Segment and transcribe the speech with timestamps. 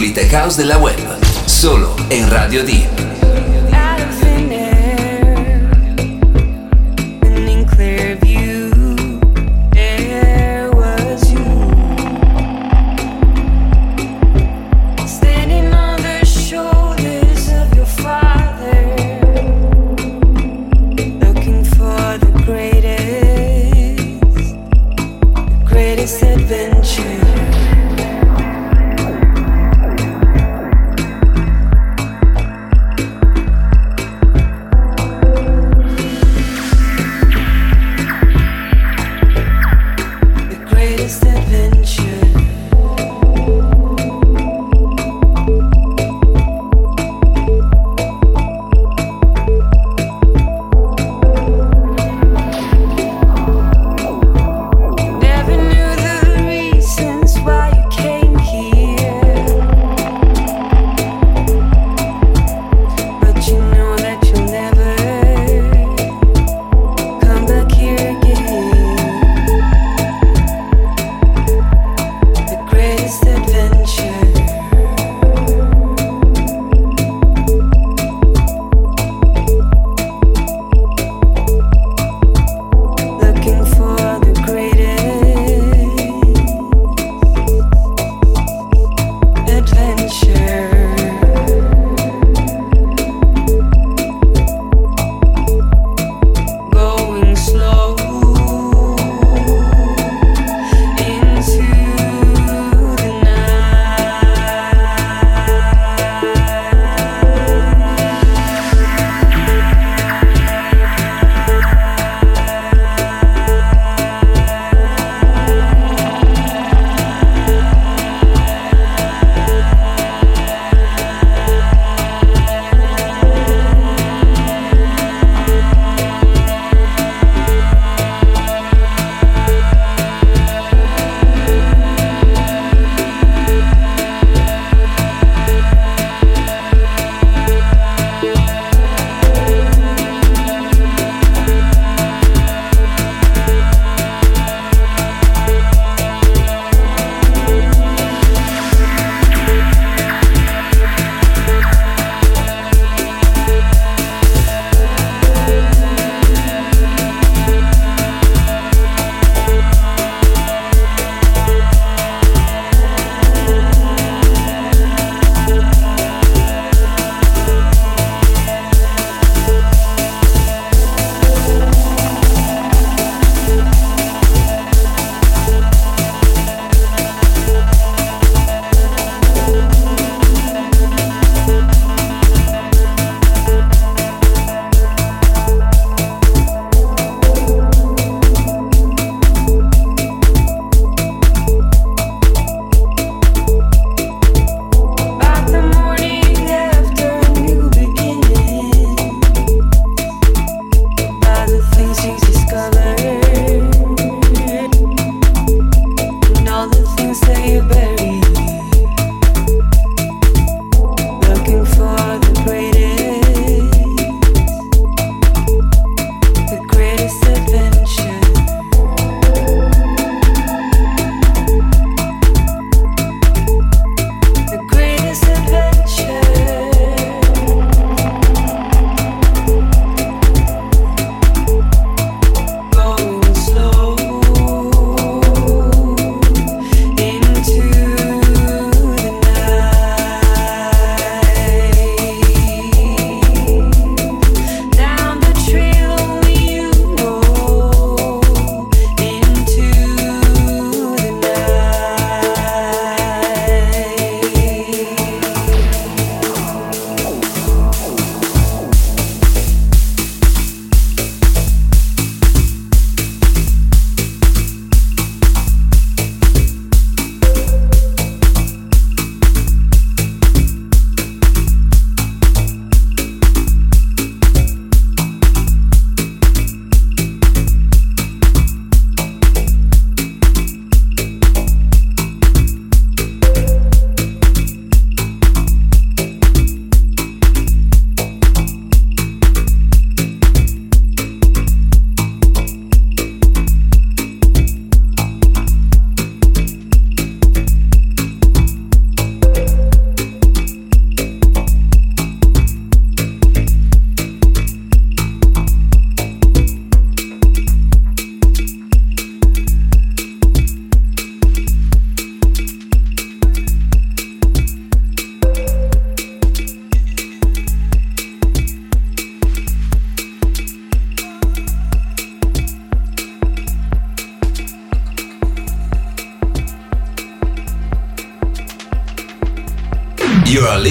[0.00, 3.09] pulite caos della web, solo in Radio D.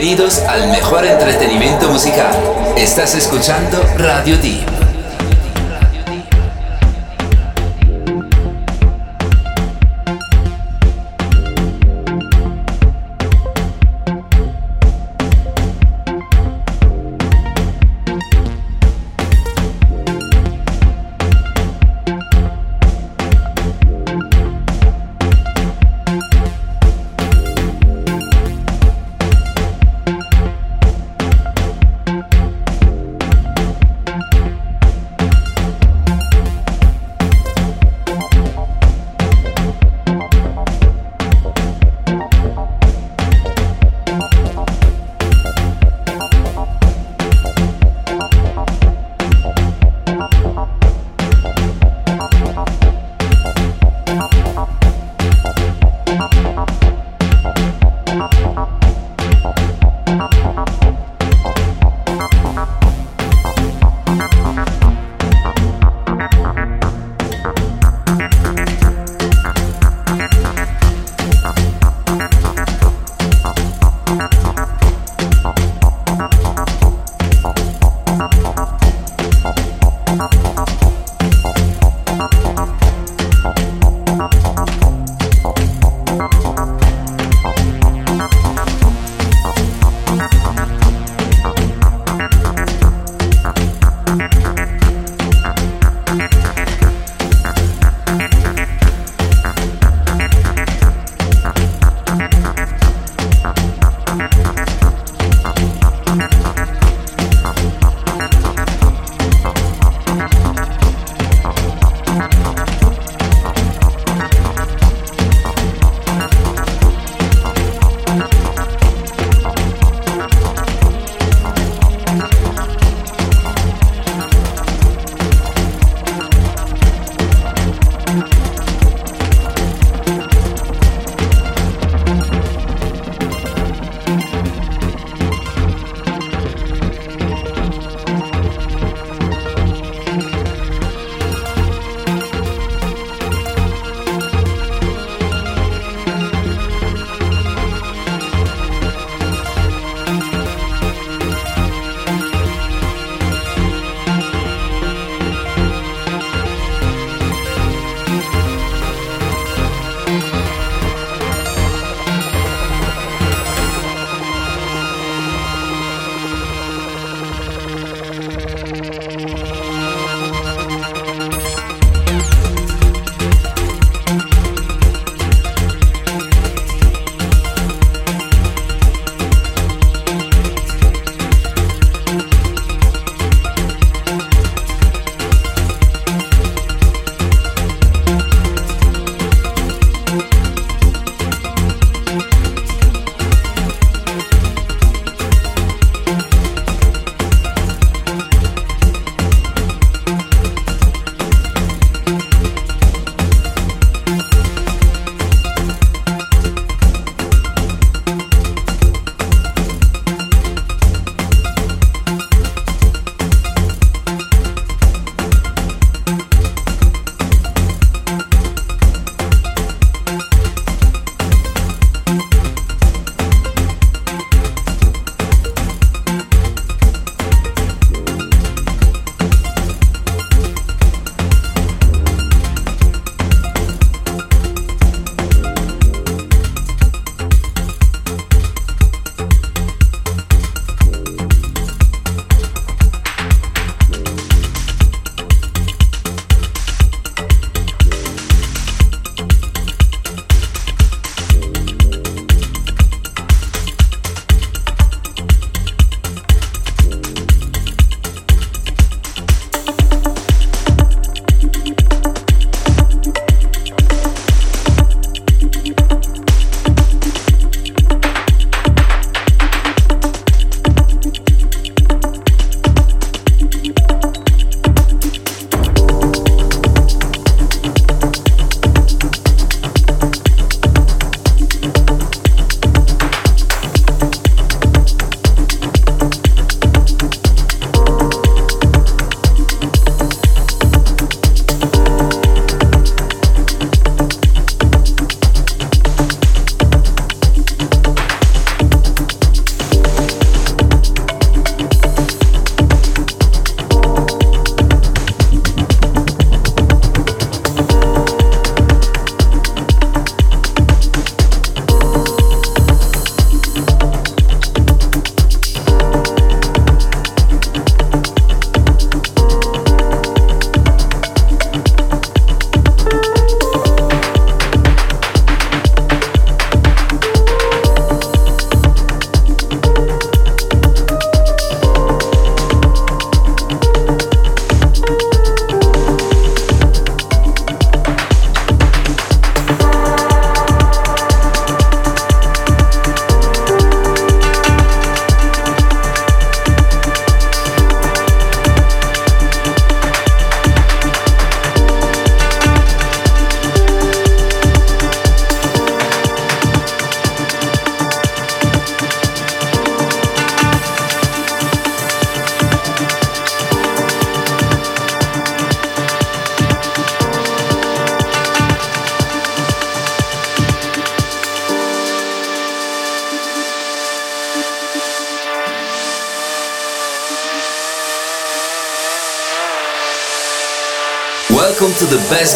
[0.00, 2.30] Bienvenidos al mejor entretenimiento musical.
[2.76, 4.77] Estás escuchando Radio Deep.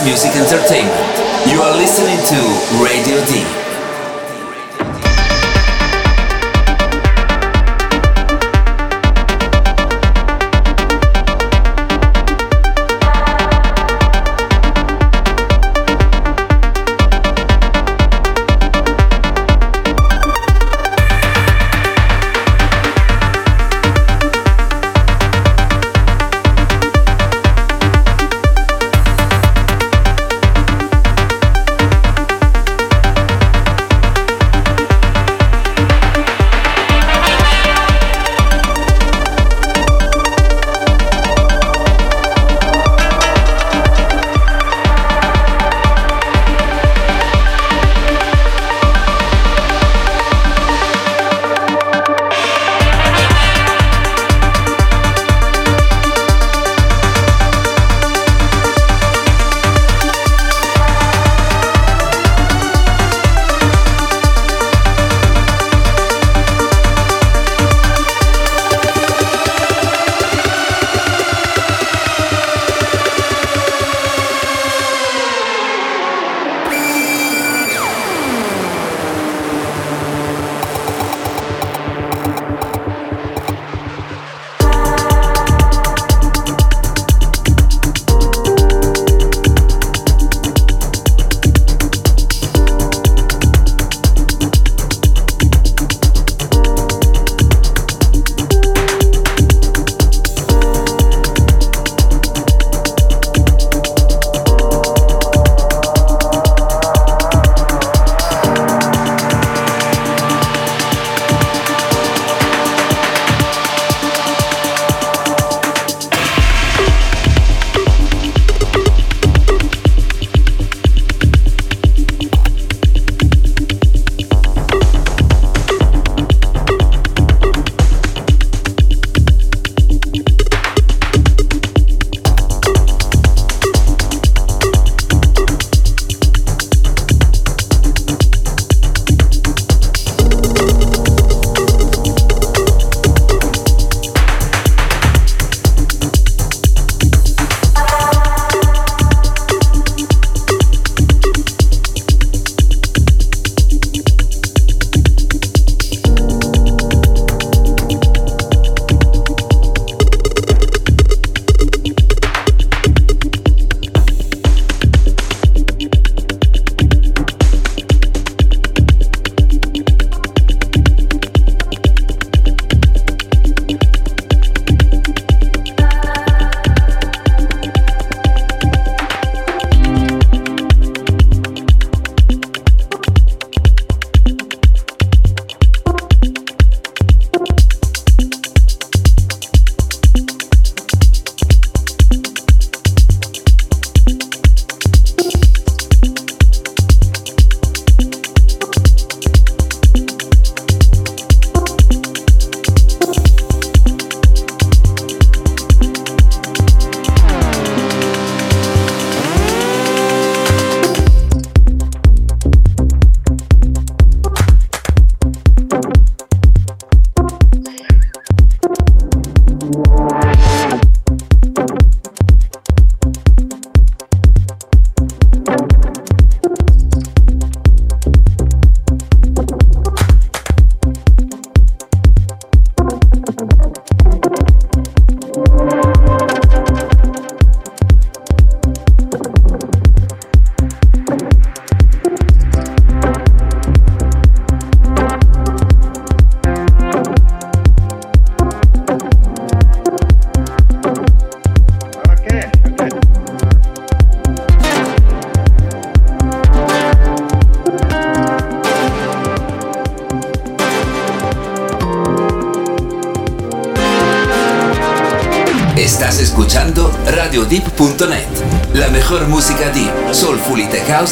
[0.00, 1.01] Music entertainment.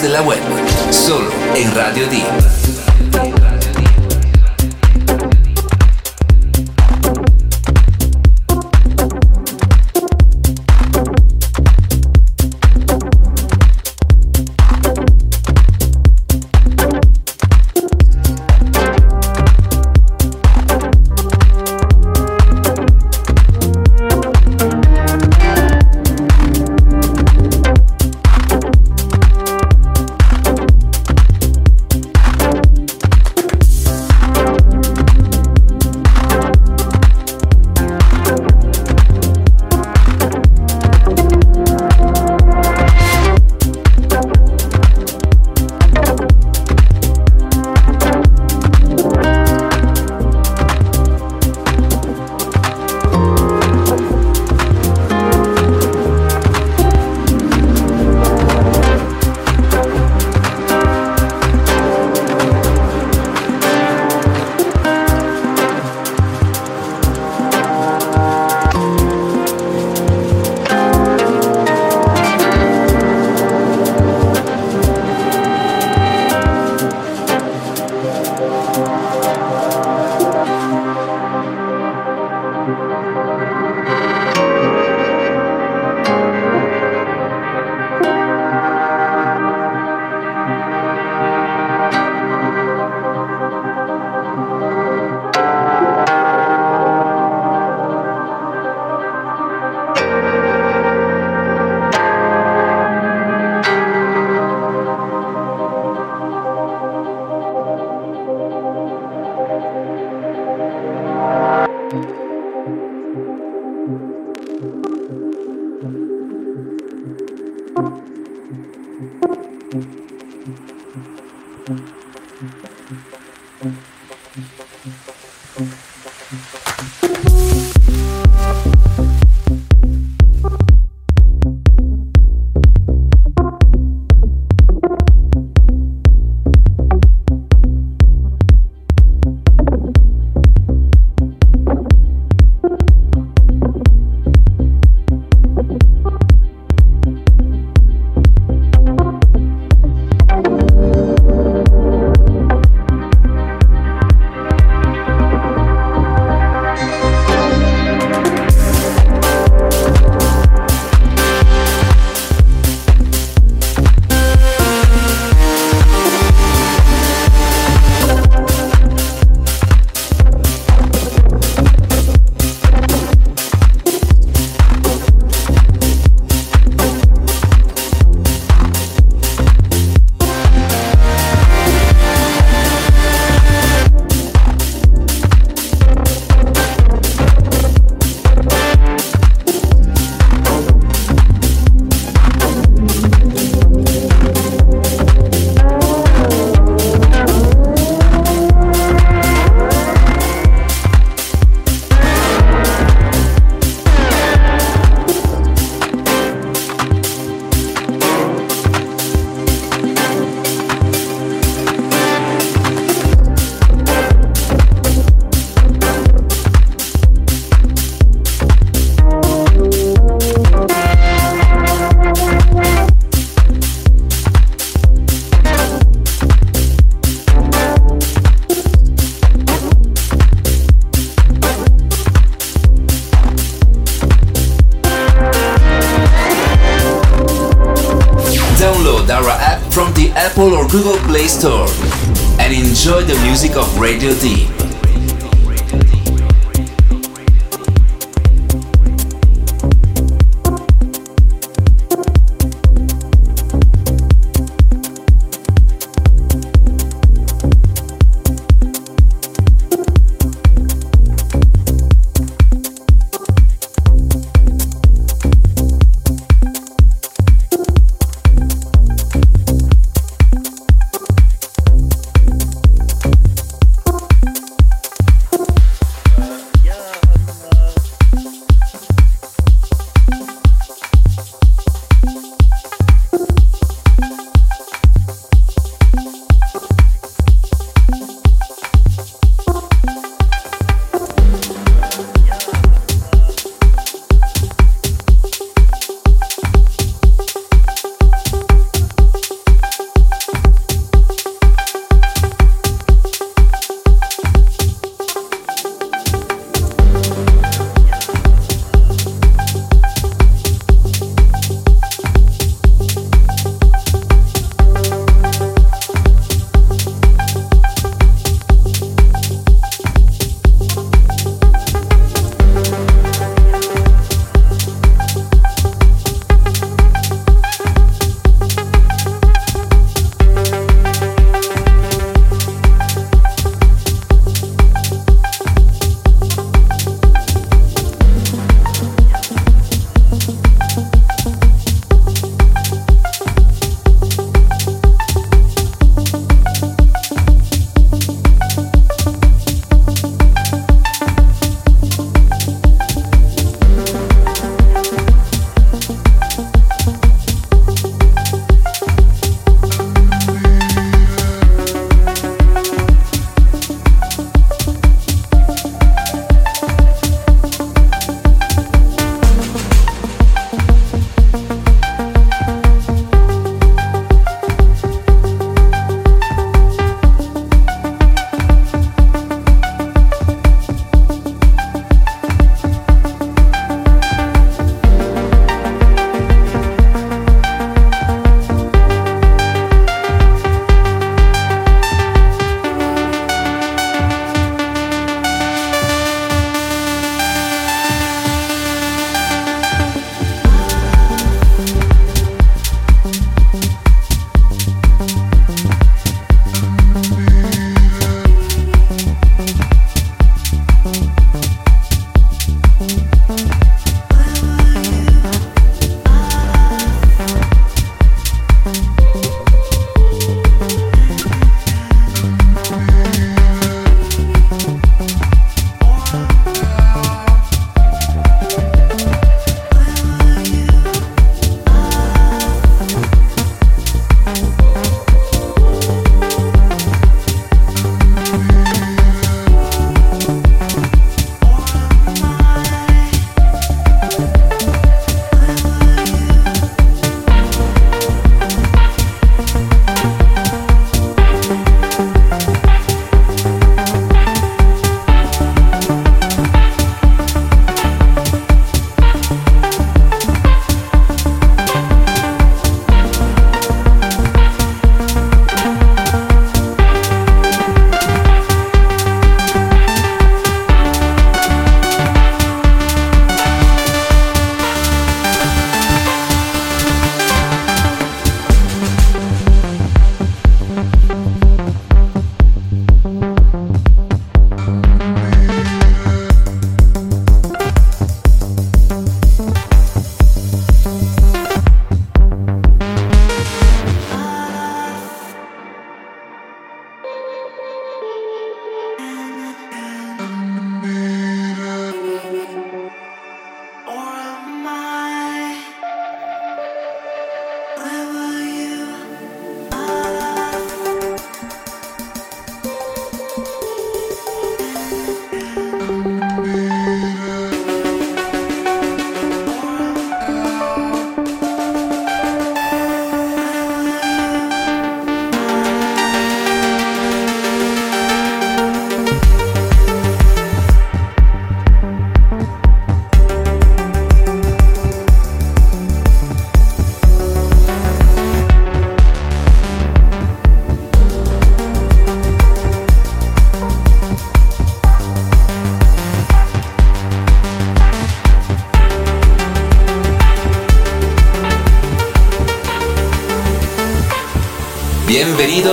[0.03, 0.40] De la web,